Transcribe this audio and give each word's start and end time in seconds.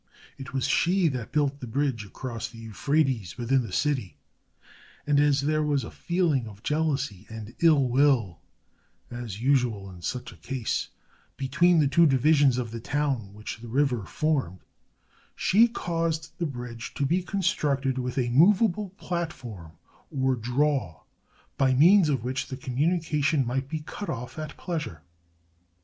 It 0.39 0.51
was 0.51 0.65
she 0.67 1.09
that 1.09 1.31
built 1.31 1.59
the 1.59 1.67
bridge 1.67 2.03
across 2.05 2.47
the 2.49 2.57
Euphrates, 2.57 3.37
within 3.37 3.61
the 3.61 3.71
city; 3.71 4.17
and 5.05 5.19
as 5.19 5.41
there 5.41 5.61
was 5.61 5.83
a 5.83 5.91
feeling 5.91 6.47
of 6.47 6.63
jealousy 6.63 7.27
and 7.29 7.53
ill 7.59 7.87
will, 7.87 8.39
as 9.11 9.43
usual 9.43 9.91
in 9.91 10.01
such 10.01 10.31
a 10.31 10.37
case, 10.37 10.87
between 11.37 11.77
the 11.79 11.87
two 11.87 12.07
divisions 12.07 12.57
of 12.57 12.71
the 12.71 12.79
town 12.79 13.31
which 13.35 13.59
the 13.59 13.67
river 13.67 14.03
formed, 14.03 14.61
she 15.35 15.67
caused 15.67 16.31
the 16.39 16.47
bridge 16.47 16.95
to 16.95 17.05
be 17.05 17.21
constructed 17.21 17.99
with 17.99 18.17
a 18.17 18.29
movable 18.29 18.89
platform 18.97 19.73
or 20.09 20.33
draw, 20.35 21.03
by 21.59 21.75
means 21.75 22.09
of 22.09 22.23
which 22.23 22.47
the 22.47 22.57
communication 22.57 23.45
might 23.45 23.69
be 23.69 23.81
cut 23.81 24.09
off 24.09 24.39
at 24.39 24.57
pleasure. 24.57 25.03